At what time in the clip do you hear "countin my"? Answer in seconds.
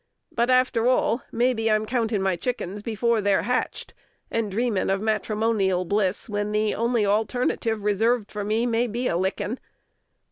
1.85-2.35